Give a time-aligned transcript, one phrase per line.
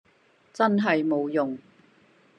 [0.51, 1.59] 真係冇用